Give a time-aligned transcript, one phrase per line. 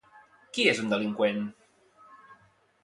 [0.57, 1.47] Qui és un delinqüent?